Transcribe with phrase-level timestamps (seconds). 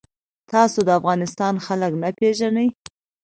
[0.51, 2.67] تاسو د افغانستان خلک نه پیژنئ.